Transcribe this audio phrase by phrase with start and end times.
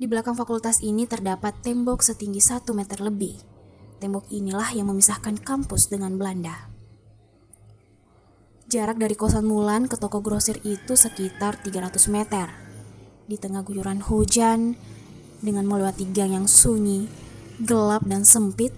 [0.00, 3.36] Di belakang fakultas ini terdapat tembok setinggi satu meter lebih.
[4.00, 6.69] Tembok inilah yang memisahkan kampus dengan Belanda.
[8.70, 12.54] Jarak dari kosan Mulan ke toko grosir itu sekitar 300 meter.
[13.26, 14.78] Di tengah guyuran hujan,
[15.42, 17.10] dengan melewati gang yang sunyi,
[17.58, 18.70] gelap dan sempit,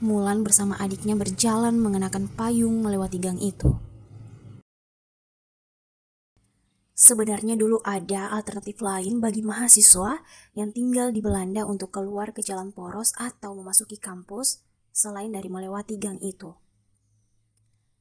[0.00, 3.76] Mulan bersama adiknya berjalan mengenakan payung melewati gang itu.
[6.96, 10.24] Sebenarnya dulu ada alternatif lain bagi mahasiswa
[10.56, 14.64] yang tinggal di Belanda untuk keluar ke jalan poros atau memasuki kampus
[14.96, 16.69] selain dari melewati gang itu.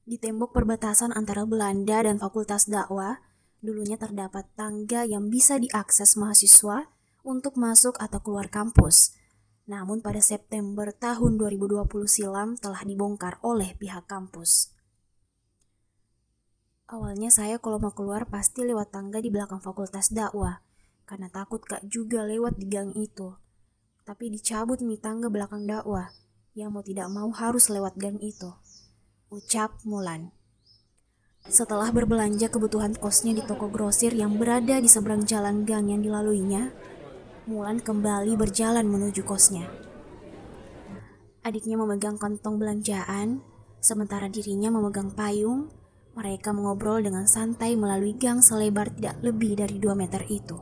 [0.09, 3.21] Di tembok perbatasan antara Belanda dan Fakultas Dakwah,
[3.61, 6.89] dulunya terdapat tangga yang bisa diakses mahasiswa
[7.21, 9.19] untuk masuk atau keluar kampus
[9.69, 14.73] namun pada September tahun 2020 silam telah dibongkar oleh pihak kampus.
[16.89, 20.65] Awalnya saya kalau mau keluar pasti lewat tangga di belakang fakultas dakwah,
[21.05, 23.37] karena takut kak juga lewat di gang itu.
[24.09, 26.09] Tapi dicabut mi tangga belakang dakwah,
[26.57, 28.49] yang mau tidak mau harus lewat gang itu.
[29.29, 30.33] Ucap Mulan.
[31.45, 36.73] Setelah berbelanja kebutuhan kosnya di toko grosir yang berada di seberang jalan gang yang dilaluinya,
[37.45, 39.69] Mulan kembali berjalan menuju kosnya.
[41.45, 43.45] Adiknya memegang kantong belanjaan,
[43.77, 45.69] sementara dirinya memegang payung.
[46.17, 50.57] Mereka mengobrol dengan santai melalui gang selebar tidak lebih dari 2 meter itu.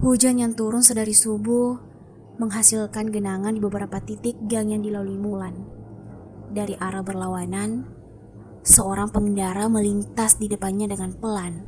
[0.00, 1.76] Hujan yang turun sedari subuh
[2.40, 5.83] menghasilkan genangan di beberapa titik gang yang dilalui Mulan.
[6.54, 7.82] Dari arah berlawanan,
[8.62, 11.66] seorang pengendara melintas di depannya dengan pelan.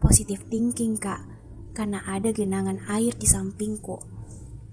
[0.00, 1.38] Positif thinking, Kak
[1.78, 4.02] karena ada genangan air di sampingku.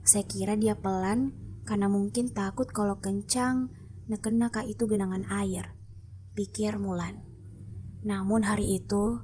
[0.02, 3.70] Saya kira dia pelan karena mungkin takut kalau kencang
[4.10, 5.78] nekena kak itu genangan air.
[6.34, 7.22] Pikir Mulan.
[8.02, 9.22] Namun hari itu,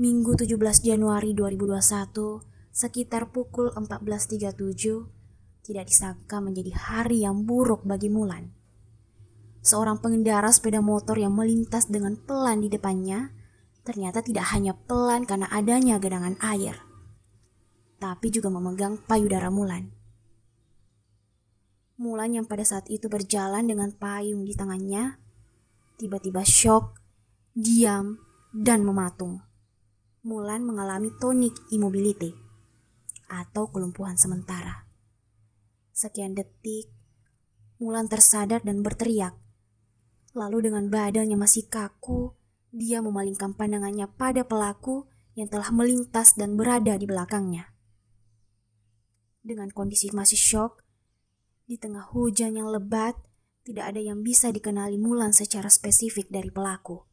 [0.00, 2.40] Minggu 17 Januari 2021,
[2.72, 8.57] sekitar pukul 14.37, tidak disangka menjadi hari yang buruk bagi Mulan.
[9.68, 13.36] Seorang pengendara sepeda motor yang melintas dengan pelan di depannya,
[13.84, 16.88] ternyata tidak hanya pelan karena adanya genangan air
[17.98, 19.90] tapi juga memegang payudara Mulan.
[21.98, 25.18] Mulan yang pada saat itu berjalan dengan payung di tangannya,
[25.98, 26.94] tiba-tiba shock,
[27.58, 28.22] diam,
[28.54, 29.42] dan mematung.
[30.22, 32.30] Mulan mengalami tonic immobility
[33.26, 34.86] atau kelumpuhan sementara.
[35.90, 36.86] Sekian detik,
[37.82, 39.34] Mulan tersadar dan berteriak.
[40.36, 42.36] Lalu dengan badannya masih kaku,
[42.74, 45.08] dia memalingkan pandangannya pada pelaku
[45.38, 47.78] yang telah melintas dan berada di belakangnya
[49.48, 50.84] dengan kondisi masih shock,
[51.64, 53.16] di tengah hujan yang lebat,
[53.64, 57.08] tidak ada yang bisa dikenali Mulan secara spesifik dari pelaku.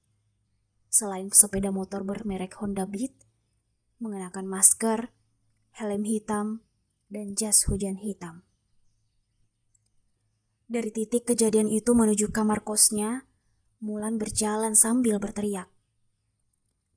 [0.91, 3.15] Selain sepeda motor bermerek Honda Beat,
[4.03, 5.15] mengenakan masker,
[5.79, 6.47] helm hitam,
[7.07, 8.43] dan jas hujan hitam.
[10.75, 13.23] Dari titik kejadian itu menuju kamar kosnya,
[13.79, 15.71] Mulan berjalan sambil berteriak.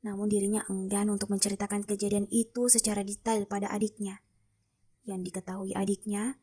[0.02, 4.18] Namun dirinya enggan untuk menceritakan kejadian itu secara detail pada adiknya
[5.06, 6.42] yang diketahui adiknya,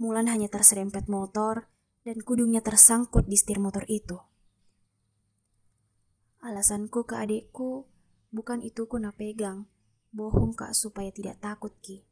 [0.00, 1.68] Mulan hanya terserempet motor
[2.08, 4.16] dan kudungnya tersangkut di setir motor itu.
[6.40, 7.84] Alasanku ke adikku
[8.32, 9.68] bukan itu kuna pegang,
[10.10, 12.02] bohong kak supaya tidak takut ki.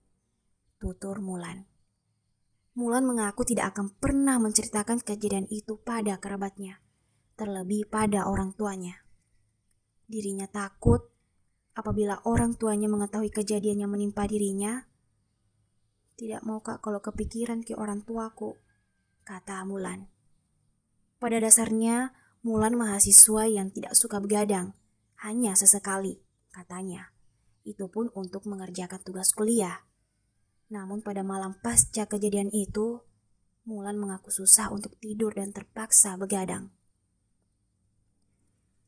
[0.76, 1.69] Tutur Mulan.
[2.80, 6.80] Mulan mengaku tidak akan pernah menceritakan kejadian itu pada kerabatnya,
[7.36, 9.04] terlebih pada orang tuanya.
[10.08, 11.04] Dirinya takut
[11.76, 14.88] apabila orang tuanya mengetahui kejadian yang menimpa dirinya,
[16.16, 18.56] tidak mau kak kalau kepikiran ke orang tuaku,
[19.28, 20.08] kata Mulan.
[21.20, 24.72] Pada dasarnya, Mulan mahasiswa yang tidak suka begadang,
[25.20, 26.16] hanya sesekali,
[26.48, 27.12] katanya.
[27.60, 29.84] Itu pun untuk mengerjakan tugas kuliah.
[30.70, 33.02] Namun pada malam pasca kejadian itu,
[33.68, 36.72] Mulan mengaku susah untuk tidur dan terpaksa begadang.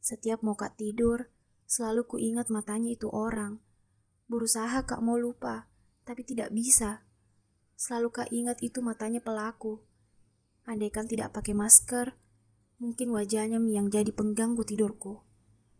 [0.01, 1.29] Setiap mau kak tidur,
[1.73, 3.57] Selalu ku ingat matanya itu orang.
[4.29, 5.73] Berusaha kak mau lupa,
[6.05, 7.01] tapi tidak bisa.
[7.81, 9.81] Selalu kak ingat itu matanya pelaku.
[10.69, 12.13] Andaikan tidak pakai masker,
[12.77, 15.25] mungkin wajahnya yang jadi pengganggu tidurku.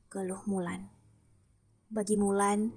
[0.09, 0.89] Geluh Mulan.
[1.93, 2.73] Bagi Mulan,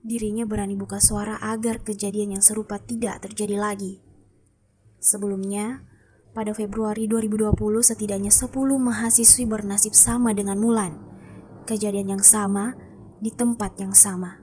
[0.00, 4.00] dirinya berani buka suara agar kejadian yang serupa tidak terjadi lagi.
[5.00, 5.84] Sebelumnya,
[6.32, 7.52] pada Februari 2020
[7.84, 8.48] setidaknya 10
[8.80, 10.96] mahasiswi bernasib sama dengan Mulan.
[11.68, 12.76] Kejadian yang sama
[13.20, 14.39] di tempat yang sama.